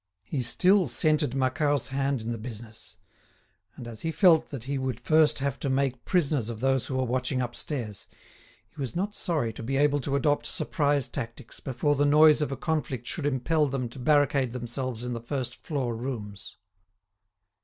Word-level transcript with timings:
He 0.23 0.41
still 0.41 0.87
scented 0.87 1.35
Macquart's 1.35 1.89
hand 1.89 2.21
in 2.21 2.31
the 2.31 2.39
business, 2.39 2.97
and, 3.75 3.87
as 3.87 4.01
he 4.01 4.11
felt 4.11 4.49
that 4.49 4.63
he 4.63 4.79
would 4.79 4.99
first 4.99 5.37
have 5.37 5.59
to 5.59 5.69
make 5.69 6.05
prisoners 6.05 6.49
of 6.49 6.59
those 6.59 6.87
who 6.87 6.95
were 6.95 7.03
watching 7.03 7.39
upstairs, 7.39 8.07
he 8.73 8.81
was 8.81 8.95
not 8.95 9.13
sorry 9.13 9.53
to 9.53 9.61
be 9.61 9.77
able 9.77 9.99
to 10.01 10.15
adopt 10.15 10.47
surprise 10.47 11.07
tactics 11.07 11.59
before 11.59 11.93
the 11.93 12.03
noise 12.07 12.41
of 12.41 12.51
a 12.51 12.57
conflict 12.57 13.05
should 13.05 13.27
impel 13.27 13.67
them 13.67 13.87
to 13.89 13.99
barricade 13.99 14.53
themselves 14.53 15.03
in 15.03 15.13
the 15.13 15.21
first 15.21 15.55
floor 15.57 15.95
rooms. 15.95 16.57